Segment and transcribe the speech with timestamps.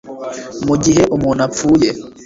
[0.67, 1.89] mu gihe umuntu apfuye